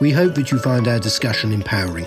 we 0.00 0.10
hope 0.10 0.34
that 0.34 0.50
you 0.50 0.58
find 0.58 0.88
our 0.88 0.98
discussion 0.98 1.52
empowering. 1.52 2.06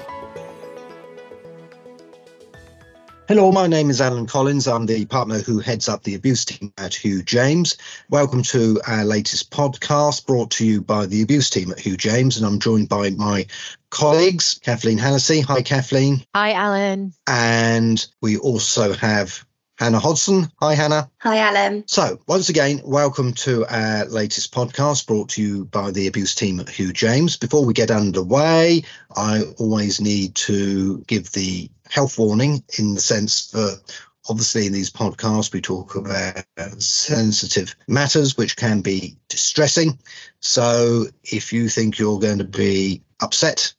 Hello, 3.27 3.51
my 3.51 3.67
name 3.67 3.89
is 3.89 3.99
Alan 3.99 4.25
Collins. 4.25 4.69
I'm 4.69 4.85
the 4.85 5.05
partner 5.05 5.39
who 5.39 5.59
heads 5.59 5.89
up 5.89 6.03
the 6.03 6.15
abuse 6.15 6.45
team 6.45 6.71
at 6.77 6.95
Hugh 6.95 7.21
James. 7.21 7.75
Welcome 8.09 8.41
to 8.43 8.79
our 8.87 9.03
latest 9.03 9.51
podcast 9.51 10.25
brought 10.25 10.51
to 10.51 10.65
you 10.65 10.81
by 10.81 11.07
the 11.07 11.21
abuse 11.21 11.49
team 11.49 11.71
at 11.71 11.79
Hugh 11.79 11.97
James. 11.97 12.37
And 12.37 12.45
I'm 12.45 12.59
joined 12.59 12.87
by 12.87 13.09
my 13.09 13.45
colleagues, 13.89 14.59
Kathleen 14.63 14.97
Hennessy. 14.97 15.41
Hi, 15.41 15.61
Kathleen. 15.61 16.23
Hi, 16.35 16.53
Alan. 16.53 17.13
And 17.27 18.05
we 18.21 18.37
also 18.37 18.93
have 18.93 19.45
Hannah 19.77 19.99
Hodson. 19.99 20.51
Hi, 20.59 20.73
Hannah. 20.73 21.11
Hi, 21.19 21.37
Alan. 21.37 21.83
So, 21.87 22.19
once 22.27 22.49
again, 22.49 22.81
welcome 22.83 23.31
to 23.33 23.63
our 23.67 24.05
latest 24.05 24.51
podcast 24.51 25.05
brought 25.05 25.29
to 25.29 25.41
you 25.41 25.65
by 25.65 25.91
the 25.91 26.07
abuse 26.07 26.33
team 26.33 26.59
at 26.59 26.67
Hugh 26.67 26.91
James. 26.91 27.37
Before 27.37 27.63
we 27.63 27.75
get 27.75 27.91
underway, 27.91 28.81
I 29.15 29.43
always 29.59 30.01
need 30.01 30.33
to 30.35 30.99
give 31.01 31.31
the 31.31 31.69
health 31.91 32.17
warning 32.17 32.63
in 32.79 32.95
the 32.95 33.01
sense 33.01 33.51
that 33.51 33.79
obviously 34.27 34.65
in 34.65 34.73
these 34.73 34.89
podcasts 34.89 35.53
we 35.53 35.61
talk 35.61 35.95
about 35.95 36.43
sensitive 36.81 37.75
matters 37.87 38.35
which 38.35 38.57
can 38.57 38.81
be 38.81 39.15
distressing. 39.29 39.99
So, 40.39 41.05
if 41.23 41.53
you 41.53 41.69
think 41.69 41.99
you're 41.99 42.19
going 42.19 42.39
to 42.39 42.45
be 42.45 43.03
upset 43.21 43.75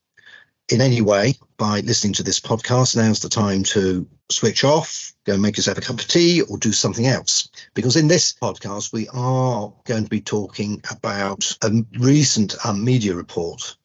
in 0.69 0.81
any 0.81 1.01
way 1.01 1.35
by 1.59 1.81
listening 1.81 2.15
to 2.15 2.23
this 2.23 2.41
podcast, 2.41 2.97
now's 2.97 3.21
the 3.21 3.29
time 3.29 3.65
to 3.65 4.07
switch 4.31 4.65
off, 4.65 5.13
go 5.25 5.35
and 5.35 5.43
make 5.43 5.57
yourself 5.57 5.77
a 5.77 5.83
cup 5.83 6.01
of 6.01 6.09
tea, 6.09 6.41
or 6.43 6.57
do 6.57 6.73
something 6.73 7.07
else. 7.07 7.51
Because 7.75 7.97
in 7.97 8.09
this 8.09 8.33
podcast, 8.33 8.93
we 8.93 9.09
are 9.09 9.73
going 9.85 10.05
to 10.05 10.11
be 10.11 10.21
talking 10.21 10.81
about 10.91 11.57
a 11.63 11.71
recent 11.99 12.55
um, 12.65 12.85
media 12.85 13.15
report 13.15 13.77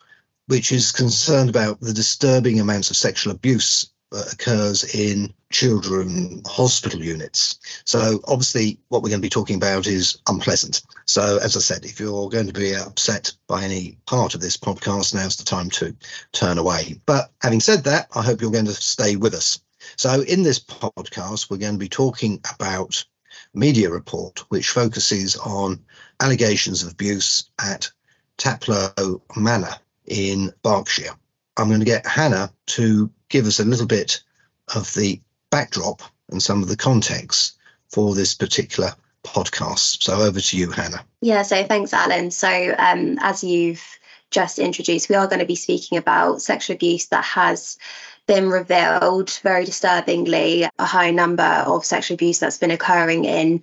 which 0.47 0.71
is 0.71 0.91
concerned 0.91 1.49
about 1.49 1.79
the 1.79 1.93
disturbing 1.93 2.59
amounts 2.59 2.89
of 2.89 2.97
sexual 2.97 3.33
abuse 3.33 3.92
occurs 4.13 4.95
in 4.95 5.33
children 5.51 6.41
hospital 6.45 7.01
units. 7.01 7.59
So 7.85 8.19
obviously 8.25 8.79
what 8.89 9.01
we're 9.01 9.09
going 9.09 9.21
to 9.21 9.25
be 9.25 9.29
talking 9.29 9.55
about 9.55 9.87
is 9.87 10.17
unpleasant. 10.27 10.81
So 11.05 11.39
as 11.43 11.55
I 11.55 11.59
said, 11.59 11.85
if 11.85 11.99
you're 11.99 12.29
going 12.29 12.47
to 12.47 12.53
be 12.53 12.75
upset 12.75 13.31
by 13.47 13.63
any 13.63 13.97
part 14.05 14.35
of 14.35 14.41
this 14.41 14.57
podcast, 14.57 15.13
now's 15.13 15.37
the 15.37 15.43
time 15.43 15.69
to 15.71 15.95
turn 16.31 16.57
away. 16.57 16.99
But 17.05 17.31
having 17.41 17.59
said 17.59 17.83
that, 17.83 18.07
I 18.15 18.21
hope 18.23 18.41
you're 18.41 18.51
going 18.51 18.65
to 18.65 18.73
stay 18.73 19.15
with 19.15 19.33
us. 19.33 19.59
So 19.95 20.21
in 20.21 20.43
this 20.43 20.59
podcast, 20.59 21.49
we're 21.49 21.57
going 21.57 21.73
to 21.73 21.79
be 21.79 21.89
talking 21.89 22.39
about 22.55 23.03
media 23.53 23.89
report, 23.89 24.39
which 24.49 24.69
focuses 24.69 25.35
on 25.35 25.79
allegations 26.19 26.83
of 26.83 26.91
abuse 26.91 27.49
at 27.59 27.91
Taplow 28.37 29.21
Manor 29.35 29.75
in 30.05 30.51
Berkshire. 30.63 31.13
I'm 31.57 31.67
going 31.67 31.79
to 31.79 31.85
get 31.85 32.07
Hannah 32.07 32.51
to 32.67 33.11
give 33.33 33.47
us 33.47 33.59
a 33.59 33.65
little 33.65 33.87
bit 33.87 34.21
of 34.75 34.93
the 34.93 35.19
backdrop 35.49 36.03
and 36.29 36.41
some 36.41 36.61
of 36.61 36.69
the 36.69 36.77
context 36.77 37.57
for 37.89 38.13
this 38.13 38.35
particular 38.35 38.91
podcast. 39.23 40.03
So 40.03 40.19
over 40.19 40.39
to 40.39 40.57
you, 40.57 40.69
Hannah. 40.69 41.03
Yeah, 41.21 41.41
so 41.41 41.63
thanks, 41.63 41.93
Alan. 41.93 42.29
So 42.29 42.75
um, 42.77 43.17
as 43.21 43.43
you've 43.43 43.83
just 44.29 44.59
introduced, 44.59 45.09
we 45.09 45.15
are 45.15 45.25
going 45.25 45.39
to 45.39 45.47
be 45.47 45.55
speaking 45.55 45.97
about 45.97 46.43
sexual 46.43 46.75
abuse 46.75 47.07
that 47.07 47.23
has 47.23 47.79
been 48.25 48.49
revealed 48.49 49.29
very 49.43 49.65
disturbingly 49.65 50.65
a 50.79 50.85
high 50.85 51.11
number 51.11 51.43
of 51.43 51.83
sexual 51.83 52.15
abuse 52.15 52.39
that's 52.39 52.57
been 52.57 52.71
occurring 52.71 53.25
in 53.25 53.61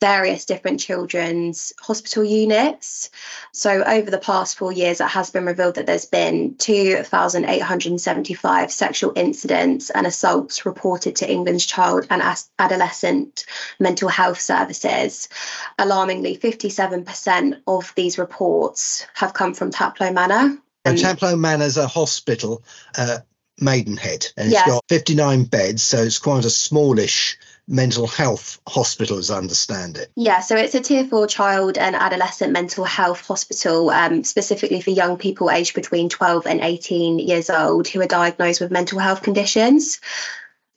various 0.00 0.44
different 0.44 0.80
children's 0.80 1.72
hospital 1.80 2.22
units. 2.22 3.08
So, 3.52 3.82
over 3.82 4.10
the 4.10 4.18
past 4.18 4.58
four 4.58 4.72
years, 4.72 5.00
it 5.00 5.08
has 5.08 5.30
been 5.30 5.46
revealed 5.46 5.76
that 5.76 5.86
there's 5.86 6.04
been 6.06 6.56
2,875 6.56 8.70
sexual 8.70 9.12
incidents 9.16 9.88
and 9.90 10.06
assaults 10.06 10.66
reported 10.66 11.16
to 11.16 11.30
England's 11.30 11.64
child 11.64 12.06
and 12.10 12.22
adolescent 12.58 13.46
mental 13.80 14.08
health 14.08 14.40
services. 14.40 15.30
Alarmingly, 15.78 16.36
57% 16.36 17.62
of 17.66 17.92
these 17.96 18.18
reports 18.18 19.06
have 19.14 19.32
come 19.32 19.54
from 19.54 19.70
Taplow 19.70 20.12
Manor. 20.12 20.58
And 20.84 20.98
Taplow 20.98 21.38
Manor 21.38 21.64
is 21.64 21.76
a 21.76 21.86
hospital 21.86 22.64
uh, 22.98 23.20
Maidenhead, 23.60 24.26
and 24.36 24.52
it's 24.52 24.66
got 24.66 24.84
59 24.88 25.44
beds, 25.44 25.82
so 25.82 25.98
it's 25.98 26.18
quite 26.18 26.44
a 26.44 26.50
smallish 26.50 27.38
mental 27.68 28.06
health 28.06 28.60
hospital, 28.66 29.18
as 29.18 29.30
I 29.30 29.38
understand 29.38 29.96
it. 29.96 30.10
Yeah, 30.16 30.40
so 30.40 30.56
it's 30.56 30.74
a 30.74 30.80
tier 30.80 31.04
four 31.04 31.26
child 31.26 31.78
and 31.78 31.94
adolescent 31.94 32.52
mental 32.52 32.84
health 32.84 33.26
hospital, 33.26 33.90
um, 33.90 34.24
specifically 34.24 34.80
for 34.80 34.90
young 34.90 35.16
people 35.16 35.50
aged 35.50 35.74
between 35.74 36.08
12 36.08 36.46
and 36.46 36.60
18 36.60 37.18
years 37.18 37.50
old 37.50 37.88
who 37.88 38.00
are 38.00 38.06
diagnosed 38.06 38.60
with 38.60 38.70
mental 38.70 38.98
health 38.98 39.22
conditions. 39.22 40.00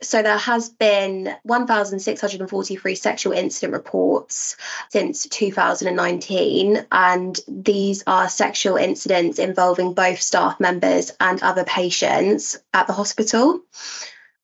So 0.02 0.22
there 0.22 0.38
has 0.38 0.70
been 0.70 1.34
1,643 1.44 2.96
sexual 2.96 3.34
incident 3.34 3.74
reports 3.74 4.58
since 4.90 5.26
2019, 5.28 6.86
and 6.92 7.40
these 7.48 8.04
are 8.06 8.28
sexual 8.28 8.76
incidents 8.76 9.40
involving 9.40 9.94
both 9.94 10.22
staff 10.22 10.60
members 10.60 11.12
and 11.20 11.42
other 11.42 11.64
patients 11.64 12.58
at 12.74 12.88
the 12.88 12.94
hospital. 12.94 13.62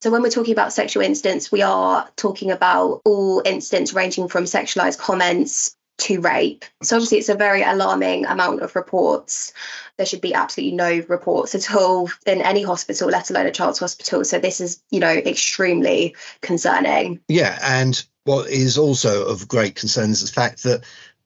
So, 0.01 0.09
when 0.09 0.23
we're 0.23 0.29
talking 0.29 0.53
about 0.53 0.73
sexual 0.73 1.03
incidents, 1.03 1.51
we 1.51 1.61
are 1.61 2.09
talking 2.15 2.49
about 2.49 3.01
all 3.05 3.43
incidents 3.45 3.93
ranging 3.93 4.29
from 4.29 4.45
sexualized 4.45 4.97
comments 4.97 5.75
to 6.01 6.19
rape. 6.19 6.65
So 6.81 6.95
obviously 6.95 7.19
it's 7.19 7.29
a 7.29 7.35
very 7.35 7.61
alarming 7.61 8.25
amount 8.25 8.61
of 8.61 8.75
reports. 8.75 9.53
There 9.97 10.05
should 10.05 10.21
be 10.21 10.33
absolutely 10.33 10.75
no 10.75 11.03
reports 11.07 11.53
at 11.53 11.73
all 11.73 12.09
in 12.25 12.41
any 12.41 12.63
hospital, 12.63 13.09
let 13.09 13.29
alone 13.29 13.45
a 13.45 13.51
child's 13.51 13.79
hospital. 13.79 14.25
So 14.25 14.39
this 14.39 14.61
is, 14.61 14.81
you 14.89 14.99
know, 14.99 15.11
extremely 15.11 16.15
concerning. 16.41 17.19
Yeah, 17.27 17.57
and 17.63 18.03
what 18.23 18.49
is 18.49 18.77
also 18.77 19.25
of 19.27 19.47
great 19.47 19.75
concern 19.75 20.09
is 20.09 20.21
the 20.21 20.31
fact 20.31 20.63
that 20.63 20.83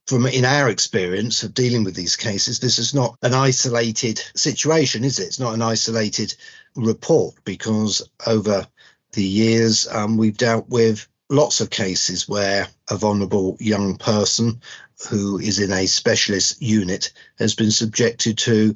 from 0.08 0.28
in 0.28 0.46
our 0.46 0.70
experience 0.70 1.42
of 1.44 1.54
dealing 1.54 1.84
with 1.84 1.96
these 1.96 2.16
cases, 2.16 2.60
this 2.60 2.78
is 2.78 2.94
not 2.94 3.18
an 3.22 3.34
isolated 3.34 4.22
situation, 4.36 5.04
is 5.04 5.20
it? 5.20 5.28
It's 5.28 5.40
not 5.40 5.54
an 5.54 5.62
isolated 5.62 6.36
report 6.76 7.36
because 7.44 8.08
over 8.28 8.68
the 9.14 9.24
years 9.24 9.88
um, 9.88 10.18
we've 10.18 10.38
dealt 10.38 10.70
with 10.70 11.08
lots 11.30 11.62
of 11.62 11.70
cases 11.70 12.28
where 12.28 12.68
a 12.90 12.98
vulnerable 12.98 13.58
young 13.60 13.98
person 13.98 14.62
who 15.10 15.40
is 15.40 15.60
in 15.60 15.72
a 15.72 15.86
specialist 15.86 16.62
unit 16.62 17.12
has 17.40 17.56
been 17.56 17.72
subjected 17.72 18.38
to 18.38 18.76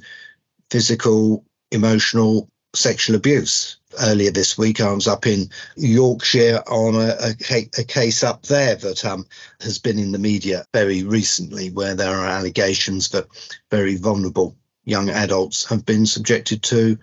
physical, 0.70 1.44
emotional, 1.72 2.50
sexual 2.76 3.16
abuse. 3.16 3.78
Earlier 4.02 4.32
this 4.32 4.58
week, 4.58 4.82
I 4.82 4.92
was 4.92 5.08
up 5.08 5.26
in 5.26 5.50
Yorkshire 5.76 6.62
on 6.68 6.96
a, 6.96 7.34
a, 7.52 7.70
a 7.80 7.84
case 7.84 8.24
up 8.24 8.44
there 8.44 8.76
that 8.76 9.04
um, 9.04 9.26
has 9.62 9.80
been 9.80 9.98
in 9.98 10.12
the 10.12 10.20
media 10.20 10.66
very 10.74 11.04
recently, 11.04 11.72
where 11.72 11.96
there 11.96 12.14
are 12.14 12.28
allegations 12.28 13.10
that 13.10 13.28
very 13.72 13.96
vulnerable 13.96 14.56
young 14.86 15.10
adults 15.10 15.66
have 15.66 15.86
been 15.86 16.06
subjected 16.06 16.62
to 16.64 16.98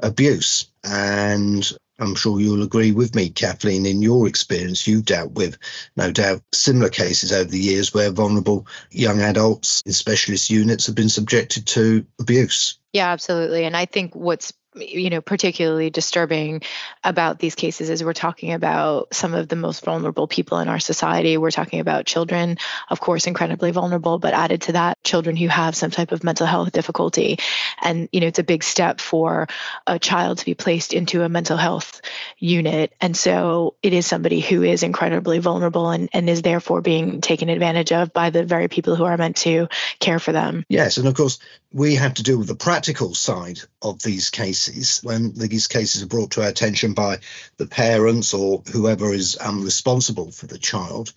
abuse. 0.00 0.66
And 0.82 1.70
I'm 1.98 2.14
sure 2.14 2.40
you'll 2.40 2.62
agree 2.62 2.92
with 2.92 3.14
me, 3.14 3.28
Kathleen, 3.28 3.86
in 3.86 4.02
your 4.02 4.26
experience, 4.26 4.86
you've 4.86 5.04
dealt 5.04 5.32
with, 5.32 5.58
no 5.96 6.10
doubt, 6.10 6.42
similar 6.52 6.88
cases 6.88 7.32
over 7.32 7.48
the 7.48 7.58
years 7.58 7.94
where 7.94 8.10
vulnerable 8.10 8.66
young 8.90 9.20
adults 9.20 9.82
in 9.86 9.92
specialist 9.92 10.50
units 10.50 10.86
have 10.86 10.94
been 10.94 11.08
subjected 11.08 11.66
to 11.68 12.04
abuse. 12.20 12.78
Yeah, 12.92 13.10
absolutely. 13.10 13.64
And 13.64 13.76
I 13.76 13.86
think 13.86 14.14
what's 14.14 14.52
you 14.76 15.10
know 15.10 15.20
particularly 15.20 15.90
disturbing 15.90 16.62
about 17.02 17.38
these 17.38 17.54
cases 17.54 17.90
is 17.90 18.02
we're 18.02 18.12
talking 18.12 18.52
about 18.52 19.14
some 19.14 19.34
of 19.34 19.48
the 19.48 19.56
most 19.56 19.84
vulnerable 19.84 20.26
people 20.26 20.58
in 20.58 20.68
our 20.68 20.80
society. 20.80 21.36
We're 21.36 21.50
talking 21.50 21.80
about 21.80 22.06
children 22.06 22.58
of 22.90 23.00
course 23.00 23.26
incredibly 23.26 23.70
vulnerable 23.70 24.18
but 24.18 24.34
added 24.34 24.62
to 24.62 24.72
that 24.72 25.02
children 25.04 25.36
who 25.36 25.48
have 25.48 25.76
some 25.76 25.90
type 25.90 26.12
of 26.12 26.24
mental 26.24 26.46
health 26.46 26.72
difficulty. 26.72 27.38
And 27.82 28.08
you 28.12 28.20
know 28.20 28.26
it's 28.26 28.38
a 28.38 28.44
big 28.44 28.64
step 28.64 29.00
for 29.00 29.46
a 29.86 29.98
child 29.98 30.38
to 30.38 30.44
be 30.44 30.54
placed 30.54 30.92
into 30.92 31.22
a 31.22 31.28
mental 31.28 31.56
health 31.56 32.00
unit. 32.38 32.92
And 33.00 33.16
so 33.16 33.76
it 33.82 33.92
is 33.92 34.06
somebody 34.06 34.40
who 34.40 34.62
is 34.62 34.82
incredibly 34.82 35.38
vulnerable 35.38 35.90
and, 35.90 36.08
and 36.12 36.28
is 36.28 36.42
therefore 36.42 36.80
being 36.80 37.20
taken 37.20 37.48
advantage 37.48 37.92
of 37.92 38.12
by 38.12 38.30
the 38.30 38.44
very 38.44 38.68
people 38.68 38.96
who 38.96 39.04
are 39.04 39.16
meant 39.16 39.36
to 39.36 39.68
care 40.00 40.18
for 40.18 40.32
them. 40.32 40.64
Yes 40.68 40.96
and 40.96 41.06
of 41.06 41.14
course 41.14 41.38
we 41.72 41.96
have 41.96 42.14
to 42.14 42.22
deal 42.22 42.38
with 42.38 42.48
the 42.48 42.54
practical 42.54 43.14
side 43.14 43.58
of 43.82 44.02
these 44.02 44.30
cases 44.30 44.63
when 45.02 45.32
these 45.34 45.66
cases 45.66 46.02
are 46.02 46.06
brought 46.06 46.32
to 46.32 46.42
our 46.42 46.48
attention 46.48 46.94
by 46.94 47.18
the 47.56 47.66
parents 47.66 48.34
or 48.34 48.62
whoever 48.72 49.12
is 49.12 49.36
um, 49.40 49.62
responsible 49.62 50.30
for 50.30 50.46
the 50.46 50.58
child. 50.58 51.12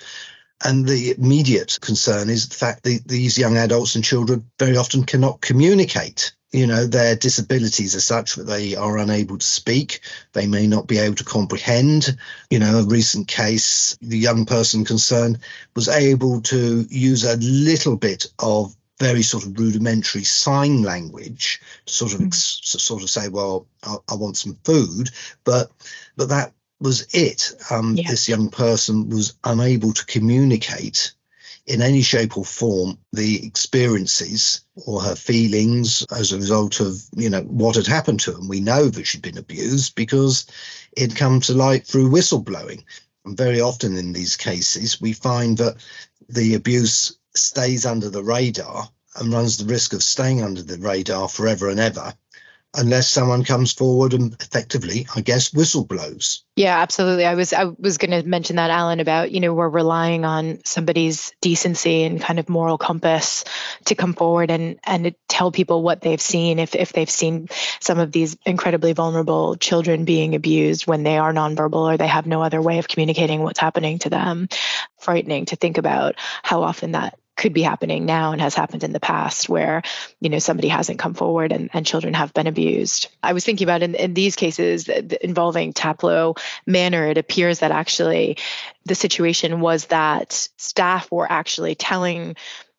And 0.64 0.88
the 0.88 1.12
immediate 1.18 1.78
concern 1.82 2.30
is 2.30 2.50
the 2.50 2.56
fact 2.56 2.84
that 2.84 3.04
these 3.06 3.38
young 3.38 3.58
adults 3.58 3.96
and 3.96 4.04
children 4.04 4.50
very 4.58 4.78
often 4.78 5.04
cannot 5.04 5.42
communicate. 5.42 6.34
You 6.54 6.66
know, 6.66 6.86
their 6.86 7.16
disabilities 7.16 7.94
are 7.94 8.00
such 8.00 8.36
that 8.36 8.48
they 8.48 8.76
are 8.76 8.98
unable 8.98 9.38
to 9.38 9.46
speak. 9.46 10.00
They 10.32 10.48
may 10.48 10.66
not 10.66 10.88
be 10.88 10.98
able 10.98 11.16
to 11.16 11.26
comprehend. 11.26 12.18
You 12.50 12.60
know, 12.60 12.80
a 12.80 12.86
recent 12.86 13.28
case, 13.28 13.98
the 14.02 14.18
young 14.18 14.46
person 14.46 14.86
concerned 14.86 15.40
was 15.76 15.90
able 15.90 16.42
to 16.44 16.86
use 16.90 17.26
a 17.26 17.36
little 17.36 17.98
bit 17.98 18.28
of 18.40 18.77
very 19.00 19.22
sort 19.22 19.46
of 19.46 19.60
rudimentary 19.60 20.24
sign 20.24 20.82
language 20.82 21.62
to 21.86 21.94
sort 21.94 22.14
of 22.14 22.22
mm. 22.22 22.34
sort 22.34 23.04
of 23.04 23.10
say, 23.10 23.28
well, 23.30 23.68
I, 23.84 23.98
I, 24.10 24.16
want 24.16 24.38
some 24.38 24.58
food, 24.64 25.10
but 25.44 25.72
but 26.16 26.30
that 26.30 26.54
was 26.80 27.08
it. 27.14 27.54
Um, 27.72 27.96
yeah. 27.96 28.10
This 28.10 28.28
young 28.28 28.50
person 28.50 29.10
was 29.10 29.36
unable 29.44 29.94
to 29.94 30.06
communicate 30.06 31.14
in 31.66 31.82
any 31.82 32.02
shape 32.02 32.38
or 32.38 32.46
form 32.46 32.98
the 33.12 33.46
experiences 33.46 34.62
or 34.86 35.02
her 35.02 35.16
feelings 35.16 36.06
as 36.16 36.32
a 36.32 36.38
result 36.38 36.80
of 36.80 37.02
you 37.16 37.30
know 37.30 37.42
what 37.42 37.76
had 37.76 37.88
happened 37.88 38.20
to 38.22 38.32
them. 38.32 38.48
We 38.48 38.62
know 38.62 38.86
that 38.86 39.06
she'd 39.06 39.22
been 39.22 39.38
abused 39.38 39.96
because 39.96 40.46
it 40.96 41.16
come 41.16 41.40
to 41.42 41.54
light 41.54 41.86
through 41.86 42.10
whistleblowing. 42.10 42.84
And 43.26 43.38
very 43.38 43.60
often 43.60 43.98
in 43.98 44.14
these 44.14 44.38
cases, 44.38 45.02
we 45.02 45.12
find 45.12 45.58
that 45.58 45.76
the 46.30 46.56
abuse 46.56 47.18
stays 47.38 47.86
under 47.86 48.10
the 48.10 48.24
radar 48.24 48.90
and 49.16 49.34
runs 49.34 49.58
the 49.58 49.66
risk 49.66 49.94
of 49.94 50.04
staying 50.04 50.42
under 50.42 50.62
the 50.62 50.78
radar 50.78 51.28
forever 51.28 51.70
and 51.70 51.80
ever 51.80 52.14
unless 52.76 53.10
someone 53.10 53.44
comes 53.44 53.72
forward 53.72 54.14
and 54.14 54.34
effectively 54.42 55.08
i 55.16 55.22
guess 55.22 55.50
whistleblows 55.50 56.42
yeah 56.56 56.80
absolutely. 56.80 57.26
I 57.26 57.36
was 57.36 57.54
i 57.54 57.64
was 57.64 57.98
going 57.98 58.12
to 58.12 58.28
mention 58.28 58.58
that 58.58 58.70
alan 58.70 59.00
about 59.00 59.32
you 59.32 59.40
know 59.40 59.54
we're 59.54 59.70
relying 59.70 60.26
on 60.26 60.60
somebody's 60.66 61.34
decency 61.42 62.04
and 62.04 62.22
kind 62.22 62.40
of 62.40 62.50
moral 62.50 62.78
compass 62.78 63.46
to 63.86 63.96
come 63.96 64.14
forward 64.14 64.52
and 64.52 64.80
and 64.84 65.16
tell 65.30 65.52
people 65.52 65.82
what 65.82 66.02
they've 66.02 66.22
seen 66.22 66.60
if 66.60 66.76
if 66.76 66.94
they've 66.94 67.10
seen 67.10 67.48
some 67.80 68.00
of 68.00 68.12
these 68.12 68.38
incredibly 68.46 68.94
vulnerable 68.94 69.56
children 69.56 70.06
being 70.06 70.36
abused 70.36 70.88
when 70.88 71.04
they 71.04 71.18
are 71.18 71.34
nonverbal 71.34 71.94
or 71.94 71.98
they 71.98 72.08
have 72.08 72.28
no 72.28 72.42
other 72.42 72.62
way 72.62 72.80
of 72.80 72.88
communicating 72.88 73.42
what's 73.42 73.60
happening 73.60 74.00
to 74.00 74.10
them. 74.10 74.50
Frightening 75.00 75.46
to 75.46 75.56
think 75.56 75.78
about 75.78 76.16
how 76.44 76.64
often 76.64 76.94
that 76.94 77.18
could 77.38 77.54
be 77.54 77.62
happening 77.62 78.06
now 78.06 78.32
and 78.32 78.42
has 78.42 78.56
happened 78.56 78.84
in 78.84 78.92
the 78.92 79.00
past 79.00 79.48
where 79.48 79.84
you 80.20 80.30
know 80.30 80.40
somebody 80.40 80.68
hasn't 80.68 81.00
come 81.00 81.14
forward 81.14 81.52
and, 81.52 81.70
and 81.72 81.86
children 81.86 82.14
have 82.14 82.34
been 82.34 82.48
abused. 82.48 83.10
I 83.24 83.34
was 83.34 83.46
thinking 83.46 83.66
about 83.66 83.84
in, 83.84 83.96
in 83.96 84.14
these 84.14 84.36
cases 84.36 84.90
involving 84.90 85.74
taplow 85.74 86.38
manor 86.66 87.08
it 87.08 87.18
appears 87.18 87.60
that 87.60 87.72
actually 87.72 88.38
the 88.86 88.96
situation 88.96 89.60
was 89.60 89.86
that 89.86 90.50
staff 90.58 91.12
were 91.12 91.32
actually 91.32 91.76
telling 91.76 92.36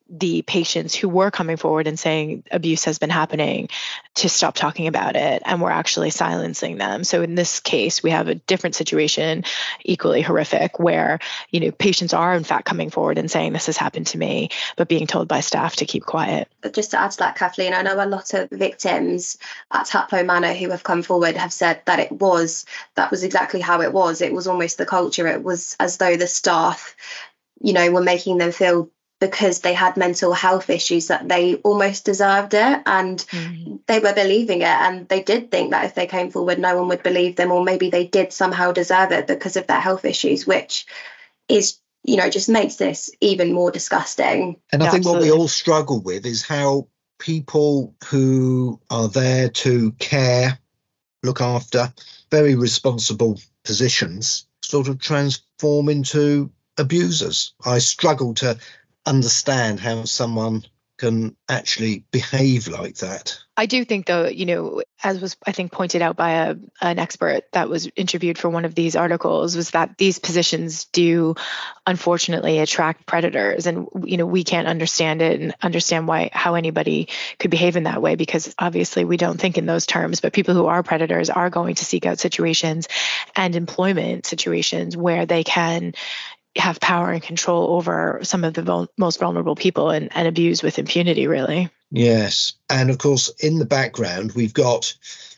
the 0.09 0.41
patients 0.41 0.95
who 0.95 1.07
were 1.07 1.31
coming 1.31 1.57
forward 1.57 1.87
and 1.87 1.99
saying 1.99 2.43
abuse 2.51 2.85
has 2.85 2.99
been 2.99 3.09
happening 3.09 3.69
to 4.15 4.29
stop 4.29 4.55
talking 4.55 4.87
about 4.87 5.15
it 5.15 5.41
and 5.45 5.61
we're 5.61 5.69
actually 5.69 6.09
silencing 6.09 6.77
them. 6.77 7.03
So 7.03 7.21
in 7.21 7.35
this 7.35 7.59
case 7.59 8.01
we 8.01 8.09
have 8.11 8.27
a 8.27 8.35
different 8.35 8.75
situation 8.75 9.43
equally 9.83 10.21
horrific 10.21 10.79
where 10.79 11.19
you 11.51 11.59
know 11.59 11.71
patients 11.71 12.13
are 12.13 12.33
in 12.33 12.43
fact 12.43 12.65
coming 12.65 12.89
forward 12.89 13.17
and 13.17 13.29
saying 13.29 13.53
this 13.53 13.67
has 13.67 13.77
happened 13.77 14.07
to 14.07 14.17
me 14.17 14.49
but 14.75 14.87
being 14.87 15.07
told 15.07 15.27
by 15.27 15.41
staff 15.41 15.77
to 15.77 15.85
keep 15.85 16.05
quiet. 16.05 16.47
Just 16.73 16.91
to 16.91 16.99
add 16.99 17.11
to 17.11 17.17
that 17.19 17.35
kathleen 17.35 17.73
i 17.73 17.81
know 17.81 18.03
a 18.03 18.05
lot 18.05 18.33
of 18.33 18.49
victims 18.49 19.37
at 19.71 19.85
taplow 19.85 20.25
manor 20.25 20.53
who 20.53 20.69
have 20.69 20.83
come 20.83 21.03
forward 21.03 21.35
have 21.35 21.53
said 21.53 21.81
that 21.85 21.99
it 21.99 22.11
was 22.11 22.65
that 22.95 23.11
was 23.11 23.23
exactly 23.23 23.59
how 23.59 23.81
it 23.81 23.93
was. 23.93 24.21
It 24.21 24.33
was 24.33 24.47
almost 24.47 24.77
the 24.77 24.85
culture. 24.85 25.27
It 25.27 25.43
was 25.43 25.75
as 25.79 25.97
though 25.97 26.17
the 26.17 26.27
staff 26.27 26.95
you 27.61 27.73
know 27.73 27.91
were 27.91 28.01
making 28.01 28.37
them 28.37 28.51
feel 28.51 28.89
because 29.19 29.59
they 29.59 29.73
had 29.73 29.97
mental 29.97 30.33
health 30.33 30.69
issues 30.69 31.07
that 31.07 31.27
they 31.27 31.55
almost 31.55 32.05
deserved 32.05 32.53
it 32.53 32.81
and 32.85 33.19
mm-hmm. 33.19 33.75
they 33.85 33.99
were 33.99 34.13
believing 34.13 34.61
it 34.61 34.67
and 34.67 35.07
they 35.09 35.21
did 35.21 35.51
think 35.51 35.71
that 35.71 35.85
if 35.85 35.95
they 35.95 36.07
came 36.07 36.31
forward 36.31 36.57
no 36.57 36.77
one 36.77 36.87
would 36.87 37.03
believe 37.03 37.35
them 37.35 37.51
or 37.51 37.63
maybe 37.63 37.89
they 37.89 38.07
did 38.07 38.31
somehow 38.31 38.71
deserve 38.71 39.11
it 39.11 39.27
because 39.27 39.57
of 39.57 39.67
their 39.67 39.79
health 39.79 40.05
issues 40.05 40.47
which 40.47 40.85
is 41.49 41.79
you 42.03 42.15
know 42.15 42.29
just 42.29 42.47
makes 42.47 42.75
this 42.75 43.09
even 43.19 43.51
more 43.51 43.71
disgusting 43.71 44.55
and 44.71 44.81
i 44.81 44.85
yeah, 44.85 44.91
think 44.91 45.01
absolutely. 45.01 45.29
what 45.29 45.35
we 45.35 45.39
all 45.39 45.47
struggle 45.47 46.01
with 46.01 46.25
is 46.25 46.45
how 46.45 46.87
people 47.19 47.93
who 48.05 48.79
are 48.89 49.09
there 49.09 49.49
to 49.49 49.91
care 49.93 50.57
look 51.23 51.41
after 51.41 51.91
very 52.31 52.55
responsible 52.55 53.37
positions 53.65 54.45
sort 54.63 54.87
of 54.87 54.99
transform 54.99 55.89
into 55.89 56.49
abusers. 56.79 57.53
I 57.65 57.79
struggle 57.79 58.33
to 58.35 58.57
understand 59.05 59.79
how 59.79 60.03
someone 60.03 60.63
can 60.99 61.35
actually 61.47 62.03
behave 62.11 62.67
like 62.67 62.97
that. 62.97 63.39
I 63.55 63.65
do 63.65 63.83
think, 63.83 64.05
though, 64.05 64.27
you 64.27 64.45
know, 64.45 64.83
as 65.01 65.19
was 65.19 65.37
I 65.47 65.53
think 65.53 65.71
pointed 65.71 66.01
out 66.01 66.15
by 66.17 66.31
a, 66.31 66.55
an 66.81 66.99
expert 66.99 67.43
that 67.53 67.69
was 67.69 67.89
interviewed 67.95 68.37
for 68.37 68.49
one 68.49 68.65
of 68.65 68.75
these 68.75 68.95
articles, 68.95 69.55
was 69.55 69.71
that 69.71 69.97
these 69.97 70.19
positions 70.19 70.85
do 70.85 71.35
unfortunately 71.87 72.59
attract 72.59 73.05
predators, 73.05 73.65
and 73.65 73.87
you 74.03 74.17
know 74.17 74.25
we 74.25 74.43
can't 74.43 74.67
understand 74.67 75.21
it 75.21 75.39
and 75.39 75.55
understand 75.61 76.07
why 76.07 76.29
how 76.33 76.55
anybody 76.55 77.07
could 77.37 77.51
behave 77.51 77.75
in 77.75 77.83
that 77.83 78.01
way 78.01 78.15
because 78.15 78.53
obviously 78.59 79.05
we 79.05 79.17
don't 79.17 79.39
think 79.39 79.57
in 79.57 79.65
those 79.65 79.85
terms. 79.85 80.19
But 80.19 80.33
people 80.33 80.53
who 80.53 80.67
are 80.67 80.83
predators 80.83 81.29
are 81.29 81.49
going 81.49 81.75
to 81.75 81.85
seek 81.85 82.05
out 82.05 82.19
situations 82.19 82.87
and 83.35 83.55
employment 83.55 84.25
situations 84.25 84.95
where 84.95 85.25
they 85.25 85.43
can 85.43 85.93
have 86.59 86.79
power 86.79 87.11
and 87.11 87.21
control 87.21 87.75
over 87.75 88.19
some 88.23 88.43
of 88.43 88.53
the 88.53 88.61
vul- 88.61 88.91
most 88.97 89.19
vulnerable 89.19 89.55
people 89.55 89.89
and, 89.89 90.09
and 90.15 90.27
abuse 90.27 90.63
with 90.63 90.79
impunity, 90.79 91.27
really. 91.27 91.69
Yes. 91.91 92.53
And 92.69 92.89
of 92.89 92.97
course, 92.97 93.29
in 93.39 93.59
the 93.59 93.65
background, 93.65 94.33
we've 94.33 94.53
got 94.53 94.95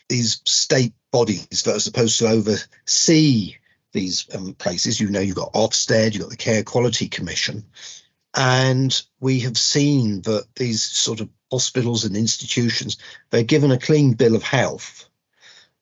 these 0.08 0.40
state 0.44 0.92
bodies 1.10 1.62
that 1.64 1.76
are 1.76 1.80
supposed 1.80 2.18
to 2.18 2.28
oversee 2.28 3.56
these 3.92 4.26
um, 4.34 4.54
places. 4.54 5.00
You 5.00 5.10
know, 5.10 5.20
you've 5.20 5.36
got 5.36 5.52
Ofsted, 5.52 6.12
you've 6.12 6.22
got 6.22 6.30
the 6.30 6.36
Care 6.36 6.62
Quality 6.62 7.08
Commission. 7.08 7.64
And 8.34 9.02
we 9.20 9.40
have 9.40 9.58
seen 9.58 10.22
that 10.22 10.46
these 10.56 10.82
sort 10.82 11.20
of 11.20 11.28
hospitals 11.50 12.04
and 12.04 12.16
institutions, 12.16 12.96
they're 13.30 13.42
given 13.42 13.70
a 13.70 13.78
clean 13.78 14.14
bill 14.14 14.34
of 14.34 14.42
health. 14.42 15.08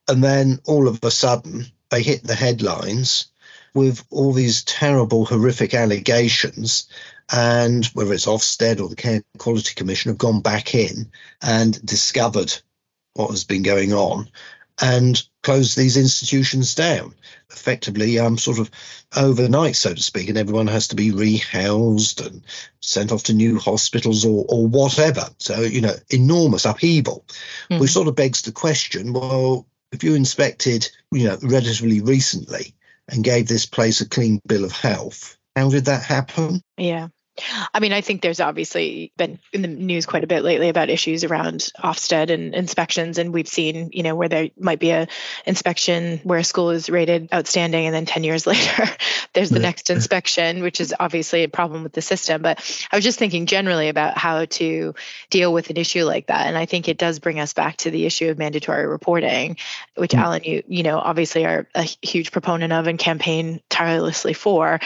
And 0.08 0.22
then 0.22 0.60
all 0.64 0.88
of 0.88 0.98
a 1.04 1.10
sudden, 1.10 1.66
they 1.90 2.02
hit 2.02 2.24
the 2.24 2.34
headlines 2.34 3.26
with 3.74 4.04
all 4.10 4.32
these 4.32 4.64
terrible, 4.64 5.24
horrific 5.24 5.74
allegations. 5.74 6.88
And 7.32 7.86
whether 7.86 8.12
it's 8.12 8.26
Ofsted 8.26 8.80
or 8.80 8.88
the 8.88 8.96
Care 8.96 9.22
Quality 9.38 9.74
Commission 9.74 10.10
have 10.10 10.18
gone 10.18 10.40
back 10.40 10.74
in 10.74 11.10
and 11.40 11.84
discovered 11.84 12.52
what 13.14 13.30
has 13.30 13.44
been 13.44 13.62
going 13.62 13.92
on 13.92 14.28
and 14.80 15.22
closed 15.42 15.76
these 15.76 15.96
institutions 15.96 16.74
down 16.74 17.14
effectively 17.50 18.18
um 18.18 18.38
sort 18.38 18.58
of 18.58 18.70
overnight 19.16 19.76
so 19.76 19.92
to 19.92 20.02
speak 20.02 20.28
and 20.28 20.38
everyone 20.38 20.66
has 20.66 20.88
to 20.88 20.96
be 20.96 21.10
rehoused 21.10 22.24
and 22.24 22.42
sent 22.80 23.12
off 23.12 23.24
to 23.24 23.34
new 23.34 23.58
hospitals 23.58 24.24
or 24.24 24.44
or 24.48 24.66
whatever 24.66 25.28
so 25.38 25.60
you 25.60 25.80
know 25.80 25.94
enormous 26.10 26.64
upheaval 26.64 27.24
mm-hmm. 27.70 27.80
which 27.80 27.90
sort 27.90 28.08
of 28.08 28.14
begs 28.14 28.42
the 28.42 28.52
question 28.52 29.12
well 29.12 29.66
if 29.92 30.04
you 30.04 30.14
inspected 30.14 30.88
you 31.10 31.24
know 31.24 31.36
relatively 31.42 32.00
recently 32.00 32.74
and 33.10 33.24
gave 33.24 33.48
this 33.48 33.66
place 33.66 34.00
a 34.00 34.08
clean 34.08 34.40
bill 34.46 34.64
of 34.64 34.72
health. 34.72 35.36
How 35.56 35.68
did 35.70 35.86
that 35.86 36.02
happen? 36.02 36.62
Yeah. 36.76 37.08
I 37.72 37.80
mean, 37.80 37.92
I 37.92 38.00
think 38.00 38.22
there's 38.22 38.40
obviously 38.40 39.12
been 39.16 39.38
in 39.52 39.62
the 39.62 39.68
news 39.68 40.04
quite 40.04 40.24
a 40.24 40.26
bit 40.26 40.42
lately 40.42 40.68
about 40.68 40.90
issues 40.90 41.24
around 41.24 41.70
Ofsted 41.82 42.30
and 42.30 42.54
inspections, 42.54 43.18
and 43.18 43.32
we've 43.32 43.48
seen, 43.48 43.90
you 43.92 44.02
know, 44.02 44.14
where 44.14 44.28
there 44.28 44.48
might 44.58 44.80
be 44.80 44.90
a 44.90 45.08
inspection 45.46 46.20
where 46.24 46.38
a 46.38 46.44
school 46.44 46.70
is 46.70 46.90
rated 46.90 47.28
outstanding, 47.32 47.86
and 47.86 47.94
then 47.94 48.06
10 48.06 48.24
years 48.24 48.46
later, 48.46 48.84
there's 49.32 49.50
the 49.50 49.58
next 49.58 49.90
inspection, 49.90 50.62
which 50.62 50.80
is 50.80 50.94
obviously 50.98 51.44
a 51.44 51.48
problem 51.48 51.82
with 51.82 51.92
the 51.92 52.02
system. 52.02 52.42
But 52.42 52.58
I 52.90 52.96
was 52.96 53.04
just 53.04 53.18
thinking 53.18 53.46
generally 53.46 53.88
about 53.88 54.18
how 54.18 54.44
to 54.44 54.94
deal 55.30 55.52
with 55.52 55.70
an 55.70 55.76
issue 55.76 56.04
like 56.04 56.26
that, 56.26 56.46
and 56.46 56.58
I 56.58 56.66
think 56.66 56.88
it 56.88 56.98
does 56.98 57.20
bring 57.20 57.40
us 57.40 57.52
back 57.52 57.78
to 57.78 57.90
the 57.90 58.06
issue 58.06 58.28
of 58.28 58.38
mandatory 58.38 58.86
reporting, 58.86 59.56
which 59.96 60.12
mm-hmm. 60.12 60.24
Alan, 60.24 60.44
you 60.44 60.62
you 60.66 60.82
know, 60.82 60.98
obviously 60.98 61.46
are 61.46 61.66
a 61.74 61.82
huge 62.02 62.32
proponent 62.32 62.72
of 62.72 62.86
and 62.86 62.98
campaign 62.98 63.60
tirelessly 63.70 64.32
for. 64.32 64.80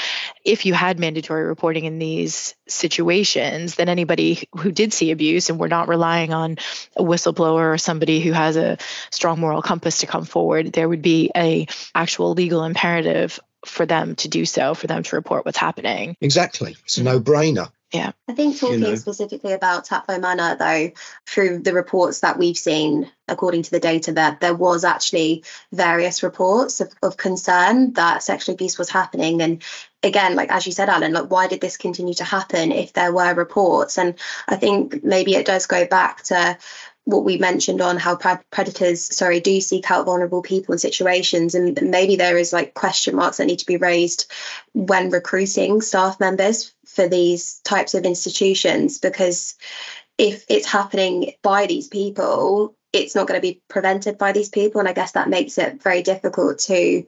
If 0.45 0.67
you 0.67 0.75
had 0.75 0.99
mandatory 0.99 1.45
reporting 1.45 1.85
in 1.85 1.99
these 1.99 2.34
situations, 2.69 3.75
than 3.75 3.88
anybody 3.88 4.49
who 4.57 4.73
did 4.73 4.93
see 4.93 5.11
abuse 5.11 5.50
and 5.50 5.59
we're 5.59 5.69
not 5.69 5.88
relying 5.88 6.33
on 6.33 6.59
a 6.97 7.03
whistleblower 7.03 7.75
or 7.75 7.79
somebody 7.79 8.21
who 8.21 8.33
has 8.33 8.57
a 8.57 8.79
strong 9.11 9.41
moral 9.41 9.62
compass 9.62 9.99
to 9.99 10.07
come 10.07 10.25
forward, 10.25 10.73
there 10.73 10.88
would 10.88 11.03
be 11.03 11.31
a 11.37 11.67
actual 11.95 12.33
legal 12.33 12.64
imperative 12.64 13.38
for 13.67 13.87
them 13.87 14.14
to 14.17 14.29
do 14.29 14.45
so, 14.45 14.75
for 14.75 14.87
them 14.87 15.03
to 15.03 15.17
report 15.17 15.45
what's 15.45 15.59
happening. 15.59 16.17
Exactly. 16.21 16.76
It's 16.85 16.99
a 16.99 17.03
no 17.03 17.21
brainer. 17.21 17.71
Yeah. 17.95 18.11
I 18.29 18.33
think 18.33 18.59
talking 18.59 18.81
you 18.81 18.89
know. 18.89 18.95
specifically 18.97 19.53
about 19.53 19.87
Taplow 19.87 20.21
Manor, 20.21 20.57
though, 20.57 20.91
through 21.27 21.61
the 21.61 21.73
reports 21.73 22.21
that 22.21 22.37
we've 22.39 22.57
seen, 22.57 23.09
according 23.29 23.63
to 23.63 23.71
the 23.71 23.79
data, 23.79 24.13
that 24.13 24.41
there 24.41 24.55
was 24.55 24.85
actually 24.85 25.45
various 25.73 26.25
reports 26.25 26.81
of, 26.81 26.93
of 27.03 27.17
concern 27.17 27.93
that 27.93 28.25
sexual 28.25 28.55
abuse 28.55 28.79
was 28.79 28.91
happening. 28.91 29.41
And 29.41 29.63
again, 30.03 30.35
like 30.35 30.51
as 30.51 30.67
you 30.67 30.73
said, 30.73 30.89
Alan, 30.89 31.13
like 31.13 31.31
why 31.31 31.47
did 31.47 31.61
this 31.61 31.77
continue 31.77 32.15
to 32.15 32.25
happen 32.25 32.73
if 32.73 32.93
there 32.95 33.13
were 33.13 33.33
reports? 33.33 33.97
And 33.97 34.15
I 34.49 34.57
think 34.57 35.05
maybe 35.05 35.37
it 35.37 35.47
does 35.47 35.67
go 35.67 35.87
back 35.87 36.25
to 36.25 36.59
what 37.05 37.25
we 37.25 37.37
mentioned 37.37 37.81
on 37.81 37.99
how 37.99 38.17
predators 38.17 39.15
sorry 39.15 39.41
do 39.41 39.61
seek 39.61 39.91
out 39.91 40.07
vulnerable 40.07 40.43
people 40.43 40.73
in 40.73 40.79
situations 40.79 41.55
and 41.55 41.79
maybe 41.83 42.17
there 42.17 42.39
is 42.39 42.53
like 42.53 42.75
question 42.75 43.15
marks 43.15 43.37
that 43.37 43.47
need 43.47 43.59
to 43.59 43.67
be 43.67 43.77
raised 43.77 44.31
when 44.73 45.11
recruiting 45.11 45.81
staff 45.81 46.19
members 46.19 46.73
for 46.87 47.07
these 47.07 47.61
types 47.65 47.95
of 47.95 48.05
institutions 48.05 48.99
because 48.99 49.57
if 50.17 50.45
it's 50.49 50.67
happening 50.67 51.33
by 51.43 51.67
these 51.67 51.89
people 51.89 52.75
it's 52.93 53.15
not 53.15 53.27
going 53.27 53.39
to 53.39 53.47
be 53.47 53.61
prevented 53.69 54.17
by 54.17 54.33
these 54.33 54.49
people 54.49 54.79
and 54.79 54.89
i 54.89 54.93
guess 54.93 55.13
that 55.13 55.29
makes 55.29 55.59
it 55.59 55.83
very 55.83 56.03
difficult 56.03 56.59
to 56.59 57.05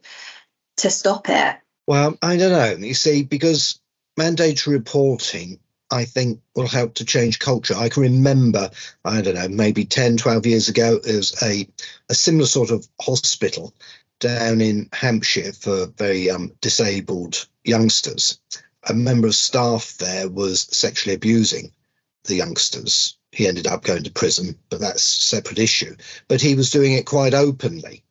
to 0.76 0.90
stop 0.90 1.28
it. 1.30 1.56
Well 1.86 2.18
i 2.20 2.36
don't 2.36 2.52
know. 2.52 2.86
You 2.86 2.94
see 2.94 3.22
because 3.22 3.80
mandatory 4.16 4.76
reporting 4.76 5.58
I 5.90 6.04
think 6.04 6.40
will 6.54 6.66
help 6.66 6.94
to 6.94 7.04
change 7.04 7.38
culture. 7.38 7.74
I 7.76 7.88
can 7.88 8.02
remember, 8.02 8.70
I 9.04 9.20
don't 9.20 9.34
know, 9.34 9.48
maybe 9.48 9.84
10, 9.84 10.16
12 10.16 10.46
years 10.46 10.68
ago, 10.68 10.98
there 10.98 11.16
was 11.16 11.40
a, 11.42 11.68
a 12.08 12.14
similar 12.14 12.46
sort 12.46 12.70
of 12.70 12.86
hospital 13.00 13.72
down 14.18 14.60
in 14.60 14.88
Hampshire 14.92 15.52
for 15.52 15.86
very 15.86 16.30
um, 16.30 16.52
disabled 16.60 17.46
youngsters. 17.64 18.38
A 18.88 18.94
member 18.94 19.28
of 19.28 19.34
staff 19.34 19.96
there 19.98 20.28
was 20.28 20.62
sexually 20.62 21.14
abusing 21.14 21.72
the 22.24 22.34
youngsters. 22.34 23.16
He 23.32 23.46
ended 23.46 23.66
up 23.66 23.84
going 23.84 24.04
to 24.04 24.10
prison, 24.10 24.58
but 24.70 24.80
that's 24.80 25.02
a 25.02 25.20
separate 25.20 25.58
issue. 25.58 25.94
But 26.28 26.40
he 26.40 26.54
was 26.54 26.70
doing 26.70 26.94
it 26.94 27.06
quite 27.06 27.34
openly. 27.34 28.02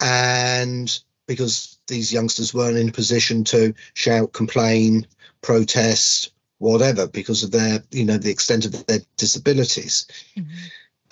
And 0.00 0.96
because 1.26 1.78
these 1.88 2.12
youngsters 2.12 2.54
weren't 2.54 2.76
in 2.76 2.90
a 2.90 2.92
position 2.92 3.44
to 3.44 3.74
shout, 3.94 4.32
complain, 4.32 5.06
protest, 5.42 6.33
whatever 6.58 7.06
because 7.06 7.42
of 7.42 7.50
their 7.50 7.82
you 7.90 8.04
know 8.04 8.18
the 8.18 8.30
extent 8.30 8.64
of 8.64 8.86
their 8.86 9.00
disabilities. 9.16 10.06
Mm-hmm. 10.36 10.50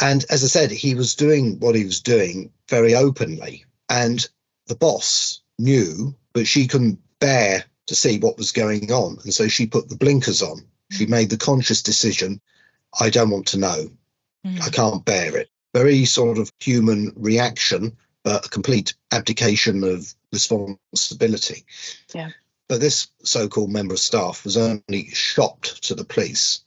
and 0.01 0.25
as 0.31 0.45
i 0.45 0.47
said 0.47 0.71
he 0.71 0.95
was 0.95 1.15
doing 1.15 1.59
what 1.61 1.75
he 1.75 1.85
was 1.85 2.01
doing 2.01 2.51
very 2.69 2.95
openly. 2.95 3.65
And 3.89 4.27
the 4.67 4.77
boss 4.77 5.41
knew 5.59 6.15
but 6.33 6.47
she 6.47 6.67
couldn't 6.67 6.99
bear 7.19 7.65
to 7.87 7.95
see 7.95 8.19
what 8.19 8.39
was 8.39 8.53
going 8.53 8.91
on. 8.91 9.19
And 9.25 9.35
so 9.35 9.49
she 9.49 9.67
put 9.67 9.89
the 9.89 9.97
blinkers 9.97 10.43
on. 10.43 10.59
Mm-hmm. 10.59 10.97
she 10.97 11.07
made 11.07 11.31
the 11.31 11.37
conscious 11.37 11.83
decision 11.83 12.41
i 13.01 13.11
don't 13.11 13.31
want 13.31 13.47
to 13.49 13.59
know. 13.59 13.91
Mm-hmm. 14.47 14.63
i 14.63 14.69
can't 14.71 15.05
bear 15.05 15.37
it. 15.37 15.49
Very 15.75 16.05
sort 16.05 16.39
of 16.39 16.53
human 16.61 17.13
reaction 17.17 17.97
but 18.25 18.47
a 18.47 18.49
complete 18.49 18.95
abdication 19.11 19.83
of 19.83 20.15
responsibility. 20.33 21.65
Yeah 22.15 22.31
but 22.69 22.81
this 22.81 23.09
so 23.23 23.49
called 23.49 23.71
member 23.71 23.95
of 23.95 24.01
staff 24.01 24.45
was 24.45 24.57
only 24.57 25.09
shopped 25.13 25.83
to 25.85 25.95
the 25.95 26.05
police 26.05 26.61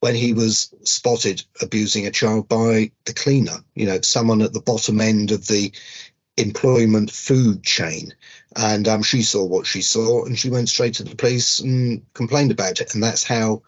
when 0.00 0.14
he 0.14 0.32
was 0.32 0.74
spotted 0.84 1.44
abusing 1.60 2.06
a 2.06 2.10
child 2.10 2.48
by 2.48 2.90
the 3.04 3.12
cleaner, 3.12 3.62
you 3.74 3.86
know, 3.86 4.00
someone 4.00 4.42
at 4.42 4.52
the 4.52 4.62
bottom 4.62 5.00
end 5.00 5.30
of 5.30 5.46
the 5.46 5.72
employment 6.36 7.10
food 7.10 7.62
chain. 7.62 8.14
And 8.56 8.88
um, 8.88 9.02
she 9.02 9.22
saw 9.22 9.44
what 9.44 9.66
she 9.66 9.82
saw 9.82 10.24
and 10.24 10.38
she 10.38 10.50
went 10.50 10.70
straight 10.70 10.94
to 10.94 11.04
the 11.04 11.14
police 11.14 11.60
and 11.60 12.02
complained 12.14 12.50
about 12.50 12.80
it. 12.80 12.94
And 12.94 13.02
that's 13.02 13.24
how 13.24 13.62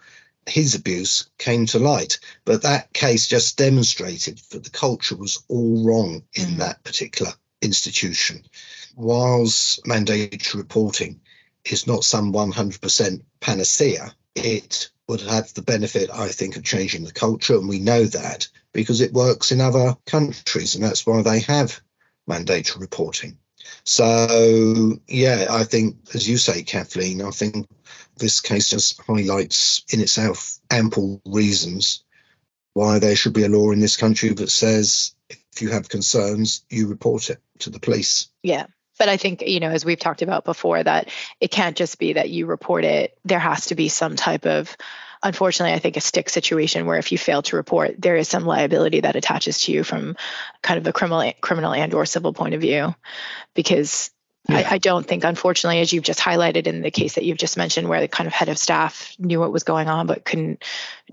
his 0.46 0.74
abuse 0.74 1.30
came 1.38 1.66
to 1.66 1.78
light. 1.78 2.18
But 2.44 2.62
that 2.62 2.92
case 2.94 3.28
just 3.28 3.58
demonstrated 3.58 4.38
that 4.50 4.64
the 4.64 4.70
culture 4.70 5.16
was 5.16 5.42
all 5.48 5.84
wrong 5.86 6.22
in 6.34 6.46
mm. 6.46 6.56
that 6.58 6.82
particular 6.82 7.32
institution. 7.60 8.44
Whilst 8.96 9.86
mandatory 9.86 10.40
reporting 10.54 11.20
is 11.64 11.86
not 11.86 12.04
some 12.04 12.32
100% 12.32 13.22
panacea. 13.40 14.14
It 14.34 14.90
would 15.08 15.20
have 15.20 15.52
the 15.54 15.62
benefit, 15.62 16.10
I 16.12 16.28
think, 16.28 16.56
of 16.56 16.64
changing 16.64 17.04
the 17.04 17.12
culture. 17.12 17.56
And 17.56 17.68
we 17.68 17.78
know 17.78 18.04
that 18.04 18.48
because 18.72 19.00
it 19.00 19.12
works 19.12 19.52
in 19.52 19.60
other 19.60 19.96
countries. 20.06 20.74
And 20.74 20.82
that's 20.82 21.06
why 21.06 21.22
they 21.22 21.40
have 21.40 21.80
mandatory 22.26 22.80
reporting. 22.80 23.36
So, 23.84 24.98
yeah, 25.08 25.46
I 25.50 25.64
think, 25.64 25.96
as 26.14 26.28
you 26.28 26.36
say, 26.36 26.62
Kathleen, 26.62 27.22
I 27.22 27.30
think 27.30 27.66
this 28.16 28.40
case 28.40 28.70
just 28.70 29.00
highlights 29.02 29.84
in 29.92 30.00
itself 30.00 30.58
ample 30.70 31.20
reasons 31.26 32.04
why 32.74 32.98
there 32.98 33.16
should 33.16 33.32
be 33.32 33.44
a 33.44 33.48
law 33.48 33.70
in 33.70 33.80
this 33.80 33.96
country 33.96 34.30
that 34.30 34.50
says 34.50 35.14
if 35.28 35.60
you 35.60 35.70
have 35.70 35.88
concerns, 35.88 36.64
you 36.70 36.88
report 36.88 37.30
it 37.30 37.38
to 37.58 37.70
the 37.70 37.80
police. 37.80 38.28
Yeah, 38.42 38.66
but 39.02 39.08
I 39.08 39.16
think, 39.16 39.42
you 39.42 39.58
know, 39.58 39.70
as 39.70 39.84
we've 39.84 39.98
talked 39.98 40.22
about 40.22 40.44
before, 40.44 40.80
that 40.80 41.08
it 41.40 41.50
can't 41.50 41.76
just 41.76 41.98
be 41.98 42.12
that 42.12 42.30
you 42.30 42.46
report 42.46 42.84
it. 42.84 43.18
There 43.24 43.40
has 43.40 43.66
to 43.66 43.74
be 43.74 43.88
some 43.88 44.14
type 44.14 44.46
of, 44.46 44.76
unfortunately, 45.24 45.74
I 45.74 45.80
think 45.80 45.96
a 45.96 46.00
stick 46.00 46.28
situation 46.28 46.86
where 46.86 46.98
if 46.98 47.10
you 47.10 47.18
fail 47.18 47.42
to 47.42 47.56
report, 47.56 48.00
there 48.00 48.14
is 48.14 48.28
some 48.28 48.46
liability 48.46 49.00
that 49.00 49.16
attaches 49.16 49.62
to 49.62 49.72
you 49.72 49.82
from 49.82 50.14
kind 50.62 50.78
of 50.78 50.86
a 50.86 50.92
criminal, 50.92 51.32
criminal 51.40 51.74
and 51.74 51.92
or 51.94 52.06
civil 52.06 52.32
point 52.32 52.54
of 52.54 52.60
view, 52.60 52.94
because 53.54 54.12
yeah. 54.48 54.58
I, 54.58 54.74
I, 54.74 54.78
don't 54.78 55.04
think, 55.04 55.24
unfortunately, 55.24 55.80
as 55.80 55.92
you've 55.92 56.04
just 56.04 56.20
highlighted 56.20 56.68
in 56.68 56.82
the 56.82 56.92
case 56.92 57.16
that 57.16 57.24
you've 57.24 57.38
just 57.38 57.56
mentioned, 57.56 57.88
where 57.88 58.02
the 58.02 58.06
kind 58.06 58.28
of 58.28 58.32
head 58.32 58.50
of 58.50 58.56
staff 58.56 59.16
knew 59.18 59.40
what 59.40 59.50
was 59.50 59.64
going 59.64 59.88
on 59.88 60.06
but 60.06 60.24
couldn't 60.24 60.62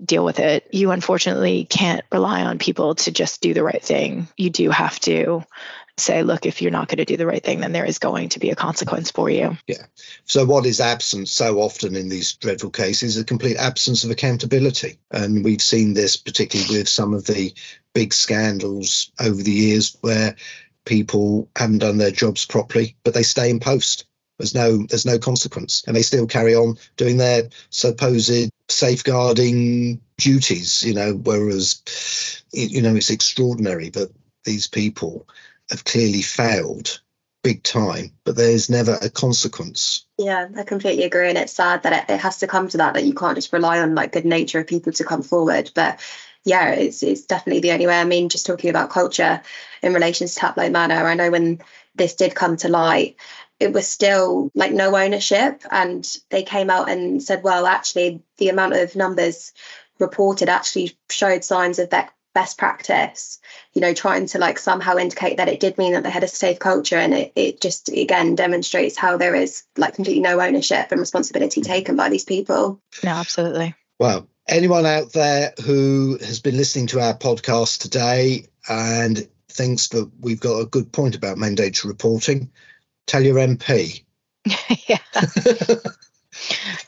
deal 0.00 0.24
with 0.24 0.38
it, 0.38 0.68
you 0.70 0.92
unfortunately 0.92 1.64
can't 1.64 2.04
rely 2.12 2.42
on 2.42 2.60
people 2.60 2.94
to 2.94 3.10
just 3.10 3.40
do 3.40 3.52
the 3.52 3.64
right 3.64 3.82
thing. 3.82 4.28
You 4.36 4.50
do 4.50 4.70
have 4.70 5.00
to 5.00 5.42
say, 6.00 6.22
look, 6.22 6.46
if 6.46 6.60
you're 6.60 6.70
not 6.70 6.88
going 6.88 6.98
to 6.98 7.04
do 7.04 7.16
the 7.16 7.26
right 7.26 7.42
thing, 7.42 7.60
then 7.60 7.72
there 7.72 7.84
is 7.84 7.98
going 7.98 8.30
to 8.30 8.38
be 8.38 8.50
a 8.50 8.56
consequence 8.56 9.10
for 9.10 9.30
you. 9.30 9.56
Yeah. 9.66 9.86
So, 10.24 10.44
what 10.44 10.66
is 10.66 10.80
absent 10.80 11.28
so 11.28 11.60
often 11.60 11.96
in 11.96 12.08
these 12.08 12.32
dreadful 12.34 12.70
cases? 12.70 13.16
Is 13.16 13.22
a 13.22 13.24
complete 13.24 13.56
absence 13.56 14.04
of 14.04 14.10
accountability. 14.10 14.98
And 15.10 15.44
we've 15.44 15.62
seen 15.62 15.94
this 15.94 16.16
particularly 16.16 16.78
with 16.78 16.88
some 16.88 17.14
of 17.14 17.26
the 17.26 17.52
big 17.94 18.12
scandals 18.12 19.10
over 19.20 19.42
the 19.42 19.50
years 19.50 19.96
where 20.00 20.36
people 20.84 21.48
haven't 21.56 21.78
done 21.78 21.98
their 21.98 22.10
jobs 22.10 22.44
properly, 22.44 22.96
but 23.04 23.14
they 23.14 23.22
stay 23.22 23.50
in 23.50 23.60
post. 23.60 24.06
There's 24.38 24.54
no 24.54 24.86
there's 24.88 25.06
no 25.06 25.18
consequence, 25.18 25.84
and 25.86 25.94
they 25.94 26.02
still 26.02 26.26
carry 26.26 26.54
on 26.54 26.78
doing 26.96 27.18
their 27.18 27.50
supposed 27.68 28.50
safeguarding 28.68 30.00
duties. 30.16 30.82
You 30.82 30.94
know, 30.94 31.12
whereas 31.12 31.82
you 32.52 32.80
know 32.80 32.94
it's 32.94 33.10
extraordinary 33.10 33.90
that 33.90 34.10
these 34.44 34.66
people 34.66 35.28
have 35.70 35.84
clearly 35.84 36.22
failed 36.22 37.00
big 37.42 37.62
time, 37.62 38.12
but 38.24 38.36
there's 38.36 38.68
never 38.68 38.98
a 39.00 39.08
consequence. 39.08 40.04
Yeah, 40.18 40.48
I 40.56 40.62
completely 40.62 41.04
agree. 41.04 41.28
And 41.28 41.38
it's 41.38 41.52
sad 41.52 41.82
that 41.82 42.04
it, 42.08 42.12
it, 42.14 42.20
has 42.20 42.38
to 42.38 42.46
come 42.46 42.68
to 42.68 42.78
that, 42.78 42.94
that 42.94 43.04
you 43.04 43.14
can't 43.14 43.36
just 43.36 43.52
rely 43.52 43.80
on 43.80 43.94
like 43.94 44.12
good 44.12 44.24
nature 44.24 44.60
of 44.60 44.66
people 44.66 44.92
to 44.92 45.04
come 45.04 45.22
forward. 45.22 45.70
But 45.74 46.00
yeah, 46.44 46.70
it's, 46.72 47.02
it's 47.02 47.22
definitely 47.22 47.60
the 47.60 47.72
only 47.72 47.86
way. 47.86 47.98
I 47.98 48.04
mean, 48.04 48.28
just 48.28 48.46
talking 48.46 48.70
about 48.70 48.90
culture 48.90 49.42
in 49.82 49.94
relation 49.94 50.26
to 50.26 50.32
Taplow 50.34 50.70
Manor, 50.70 51.06
I 51.06 51.14
know 51.14 51.30
when 51.30 51.60
this 51.94 52.14
did 52.14 52.34
come 52.34 52.56
to 52.58 52.68
light, 52.68 53.16
it 53.58 53.72
was 53.72 53.88
still 53.88 54.50
like 54.54 54.72
no 54.72 54.96
ownership. 54.96 55.62
And 55.70 56.06
they 56.30 56.42
came 56.42 56.70
out 56.70 56.90
and 56.90 57.22
said, 57.22 57.42
well, 57.42 57.66
actually, 57.66 58.22
the 58.38 58.48
amount 58.48 58.74
of 58.74 58.96
numbers 58.96 59.52
reported 59.98 60.48
actually 60.48 60.96
showed 61.10 61.44
signs 61.44 61.78
of 61.78 61.90
best 62.32 62.58
practice 62.58 63.40
you 63.72 63.80
know 63.80 63.92
trying 63.92 64.26
to 64.26 64.38
like 64.38 64.58
somehow 64.58 64.96
indicate 64.96 65.36
that 65.38 65.48
it 65.48 65.60
did 65.60 65.76
mean 65.78 65.92
that 65.92 66.02
they 66.02 66.10
had 66.10 66.24
a 66.24 66.28
safe 66.28 66.58
culture. 66.58 66.96
And 66.96 67.14
it, 67.14 67.32
it 67.34 67.60
just 67.60 67.88
again 67.88 68.34
demonstrates 68.34 68.96
how 68.96 69.16
there 69.16 69.34
is 69.34 69.64
like 69.76 69.94
completely 69.94 70.22
no 70.22 70.40
ownership 70.40 70.88
and 70.90 71.00
responsibility 71.00 71.60
taken 71.60 71.96
by 71.96 72.08
these 72.08 72.24
people. 72.24 72.80
No 73.02 73.10
absolutely. 73.10 73.74
Well 73.98 74.28
anyone 74.48 74.86
out 74.86 75.12
there 75.12 75.52
who 75.64 76.18
has 76.20 76.40
been 76.40 76.56
listening 76.56 76.88
to 76.88 77.00
our 77.00 77.16
podcast 77.16 77.80
today 77.80 78.46
and 78.68 79.28
thinks 79.48 79.88
that 79.88 80.10
we've 80.20 80.40
got 80.40 80.60
a 80.60 80.66
good 80.66 80.92
point 80.92 81.14
about 81.16 81.38
mandatory 81.38 81.90
reporting 81.90 82.50
tell 83.06 83.22
your 83.22 83.36
mp 83.36 84.04
yeah. 84.88 84.98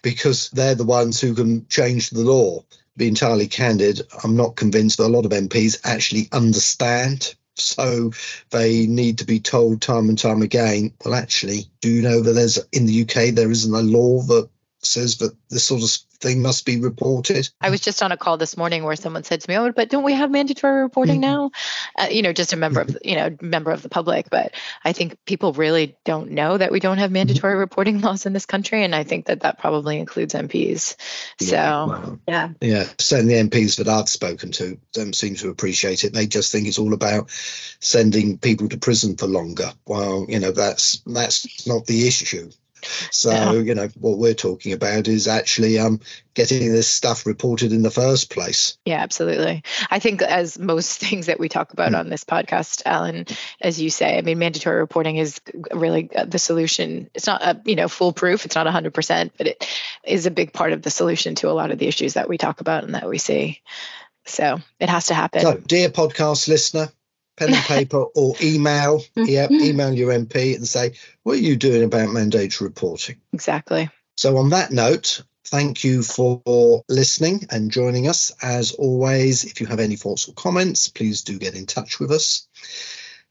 Because 0.02 0.50
they're 0.50 0.74
the 0.74 0.84
ones 0.84 1.20
who 1.20 1.34
can 1.34 1.66
change 1.68 2.10
the 2.10 2.20
law. 2.20 2.64
Be 2.96 3.08
entirely 3.08 3.46
candid, 3.46 4.02
I'm 4.22 4.36
not 4.36 4.56
convinced 4.56 4.98
that 4.98 5.06
a 5.06 5.08
lot 5.08 5.24
of 5.24 5.32
MPs 5.32 5.80
actually 5.84 6.28
understand. 6.32 7.34
So 7.56 8.12
they 8.50 8.86
need 8.86 9.18
to 9.18 9.24
be 9.24 9.40
told 9.40 9.82
time 9.82 10.08
and 10.08 10.18
time 10.18 10.42
again. 10.42 10.92
Well, 11.04 11.14
actually, 11.14 11.66
do 11.80 11.90
you 11.90 12.02
know 12.02 12.20
that 12.20 12.32
there's 12.32 12.58
in 12.72 12.86
the 12.86 13.02
UK 13.02 13.34
there 13.34 13.50
isn't 13.50 13.74
a 13.74 13.82
law 13.82 14.22
that 14.22 14.48
says 14.82 15.18
that 15.18 15.34
this 15.48 15.64
sort 15.64 15.82
of 15.82 15.90
thing 16.22 16.40
must 16.40 16.64
be 16.64 16.80
reported. 16.80 17.50
I 17.60 17.70
was 17.70 17.80
just 17.80 18.02
on 18.02 18.12
a 18.12 18.16
call 18.16 18.38
this 18.38 18.56
morning 18.56 18.84
where 18.84 18.96
someone 18.96 19.24
said 19.24 19.40
to 19.40 19.50
me, 19.50 19.56
"Oh, 19.56 19.72
but 19.72 19.90
don't 19.90 20.04
we 20.04 20.14
have 20.14 20.30
mandatory 20.30 20.82
reporting 20.82 21.20
mm-hmm. 21.20 21.30
now?" 21.32 21.50
Uh, 21.98 22.08
you 22.10 22.22
know, 22.22 22.32
just 22.32 22.52
a 22.52 22.56
member 22.56 22.80
of 22.80 22.96
you 23.04 23.16
know 23.16 23.36
member 23.40 23.70
of 23.70 23.82
the 23.82 23.88
public. 23.88 24.30
But 24.30 24.54
I 24.84 24.92
think 24.92 25.18
people 25.26 25.52
really 25.52 25.96
don't 26.04 26.30
know 26.30 26.56
that 26.56 26.72
we 26.72 26.80
don't 26.80 26.98
have 26.98 27.08
mm-hmm. 27.08 27.14
mandatory 27.14 27.56
reporting 27.56 28.00
laws 28.00 28.24
in 28.24 28.32
this 28.32 28.46
country, 28.46 28.84
and 28.84 28.94
I 28.94 29.04
think 29.04 29.26
that 29.26 29.40
that 29.40 29.58
probably 29.58 29.98
includes 29.98 30.34
MPs. 30.34 30.96
So 31.40 31.54
yeah, 31.54 31.84
well, 31.84 32.20
yeah, 32.26 32.48
yeah. 32.60 32.84
Certainly, 32.98 33.34
MPs 33.34 33.76
that 33.78 33.88
I've 33.88 34.08
spoken 34.08 34.52
to 34.52 34.78
don't 34.92 35.14
seem 35.14 35.34
to 35.36 35.50
appreciate 35.50 36.04
it. 36.04 36.12
They 36.14 36.26
just 36.26 36.52
think 36.52 36.66
it's 36.66 36.78
all 36.78 36.94
about 36.94 37.30
sending 37.80 38.38
people 38.38 38.68
to 38.68 38.78
prison 38.78 39.16
for 39.16 39.26
longer. 39.26 39.72
Well, 39.86 40.26
you 40.28 40.38
know, 40.38 40.52
that's 40.52 41.02
that's 41.06 41.66
not 41.66 41.86
the 41.86 42.06
issue. 42.06 42.50
So, 43.10 43.30
yeah. 43.30 43.52
you 43.52 43.74
know, 43.74 43.88
what 43.98 44.18
we're 44.18 44.34
talking 44.34 44.72
about 44.72 45.08
is 45.08 45.28
actually 45.28 45.78
um, 45.78 46.00
getting 46.34 46.72
this 46.72 46.88
stuff 46.88 47.26
reported 47.26 47.72
in 47.72 47.82
the 47.82 47.90
first 47.90 48.30
place. 48.30 48.78
Yeah, 48.84 49.00
absolutely. 49.02 49.62
I 49.90 49.98
think, 49.98 50.22
as 50.22 50.58
most 50.58 50.98
things 51.00 51.26
that 51.26 51.40
we 51.40 51.48
talk 51.48 51.72
about 51.72 51.92
mm. 51.92 51.98
on 51.98 52.08
this 52.08 52.24
podcast, 52.24 52.82
Alan, 52.84 53.26
as 53.60 53.80
you 53.80 53.90
say, 53.90 54.18
I 54.18 54.22
mean, 54.22 54.38
mandatory 54.38 54.78
reporting 54.78 55.16
is 55.16 55.40
really 55.72 56.10
the 56.26 56.38
solution. 56.38 57.10
It's 57.14 57.26
not, 57.26 57.42
a, 57.42 57.60
you 57.64 57.76
know, 57.76 57.88
foolproof. 57.88 58.44
It's 58.44 58.56
not 58.56 58.66
100%, 58.66 59.30
but 59.36 59.46
it 59.46 59.68
is 60.04 60.26
a 60.26 60.30
big 60.30 60.52
part 60.52 60.72
of 60.72 60.82
the 60.82 60.90
solution 60.90 61.34
to 61.36 61.50
a 61.50 61.52
lot 61.52 61.70
of 61.70 61.78
the 61.78 61.88
issues 61.88 62.14
that 62.14 62.28
we 62.28 62.38
talk 62.38 62.60
about 62.60 62.84
and 62.84 62.94
that 62.94 63.08
we 63.08 63.18
see. 63.18 63.60
So 64.24 64.60
it 64.78 64.88
has 64.88 65.06
to 65.06 65.14
happen. 65.14 65.40
So, 65.40 65.56
dear 65.56 65.88
podcast 65.88 66.48
listener, 66.48 66.90
pen 67.36 67.54
and 67.54 67.64
paper 67.64 68.04
or 68.14 68.34
email. 68.42 69.00
Mm-hmm. 69.16 69.24
Yeah 69.26 69.48
email 69.50 69.92
your 69.92 70.12
mp 70.12 70.56
and 70.56 70.66
say 70.66 70.92
what 71.22 71.34
are 71.34 71.42
you 71.42 71.56
doing 71.56 71.82
about 71.82 72.10
mandatory 72.10 72.68
reporting? 72.68 73.16
Exactly. 73.32 73.90
So 74.16 74.36
on 74.38 74.50
that 74.50 74.70
note 74.70 75.22
thank 75.44 75.84
you 75.84 76.02
for 76.02 76.82
listening 76.88 77.46
and 77.50 77.70
joining 77.70 78.08
us. 78.08 78.32
As 78.42 78.72
always 78.72 79.44
if 79.44 79.60
you 79.60 79.66
have 79.66 79.80
any 79.80 79.96
thoughts 79.96 80.28
or 80.28 80.34
comments 80.34 80.88
please 80.88 81.22
do 81.22 81.38
get 81.38 81.54
in 81.54 81.66
touch 81.66 82.00
with 82.00 82.10
us. 82.10 82.46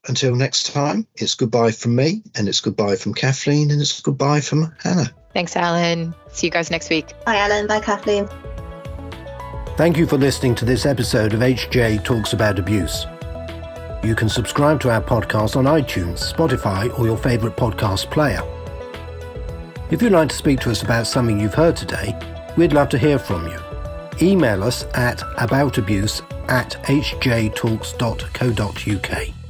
Until 0.08 0.36
next 0.36 0.72
time 0.72 1.08
it's 1.16 1.36
goodbye 1.36 1.72
from 1.72 1.96
me 1.96 2.24
and 2.36 2.48
it's 2.48 2.62
goodbye 2.62 2.96
from 2.96 3.14
kathleen 3.14 3.72
and 3.72 3.82
it's 3.82 4.02
goodbye 4.02 4.42
from 4.42 4.74
hannah. 4.84 5.14
Thanks 5.34 5.56
alan. 5.56 6.14
See 6.32 6.48
you 6.48 6.52
guys 6.52 6.72
next 6.72 6.90
week. 6.90 7.14
Bye 7.26 7.38
alan. 7.38 7.68
Bye 7.68 7.80
kathleen. 7.82 8.28
Thank 9.78 9.98
you 9.98 10.06
for 10.06 10.18
listening 10.18 10.54
to 10.56 10.66
this 10.66 10.86
episode 10.86 11.34
of 11.34 11.40
HJ 11.40 12.04
Talks 12.04 12.34
About 12.34 12.60
Abuse. 12.60 13.06
You 14.04 14.16
can 14.16 14.30
subscribe 14.30 14.80
to 14.82 14.90
our 14.90 15.02
podcast 15.02 15.56
on 15.56 15.66
iTunes, 15.66 16.34
Spotify, 16.34 16.98
or 16.98 17.06
your 17.06 17.18
favourite 17.18 17.56
podcast 17.56 18.10
player. 18.10 18.42
If 19.92 20.02
you'd 20.02 20.12
like 20.12 20.30
to 20.30 20.36
speak 20.36 20.60
to 20.62 20.72
us 20.72 20.82
about 20.82 21.06
something 21.06 21.40
you've 21.40 21.54
heard 21.54 21.76
today, 21.76 22.18
we'd 22.58 22.74
love 22.74 22.90
to 22.90 22.98
hear 22.98 23.20
from 23.20 23.48
you. 23.48 23.60
Email 24.22 24.64
us 24.64 24.86
at 24.96 25.20
aboutabuse 25.38 26.22
at 26.50 26.72
hjtalks.co.uk. 26.84 29.41